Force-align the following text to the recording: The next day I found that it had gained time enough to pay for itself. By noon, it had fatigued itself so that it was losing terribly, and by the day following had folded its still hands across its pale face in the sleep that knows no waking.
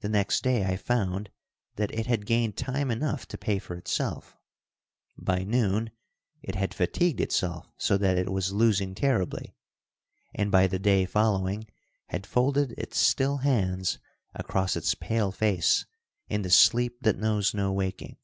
The 0.00 0.08
next 0.08 0.42
day 0.42 0.64
I 0.64 0.76
found 0.76 1.30
that 1.76 1.94
it 1.94 2.06
had 2.06 2.26
gained 2.26 2.56
time 2.56 2.90
enough 2.90 3.26
to 3.28 3.38
pay 3.38 3.60
for 3.60 3.76
itself. 3.76 4.36
By 5.16 5.44
noon, 5.44 5.92
it 6.42 6.56
had 6.56 6.74
fatigued 6.74 7.20
itself 7.20 7.70
so 7.78 7.96
that 7.96 8.18
it 8.18 8.32
was 8.32 8.50
losing 8.52 8.92
terribly, 8.92 9.54
and 10.34 10.50
by 10.50 10.66
the 10.66 10.80
day 10.80 11.04
following 11.06 11.68
had 12.08 12.26
folded 12.26 12.72
its 12.72 12.98
still 12.98 13.36
hands 13.36 14.00
across 14.34 14.74
its 14.74 14.96
pale 14.96 15.30
face 15.30 15.86
in 16.28 16.42
the 16.42 16.50
sleep 16.50 16.98
that 17.02 17.16
knows 17.16 17.54
no 17.54 17.72
waking. 17.72 18.16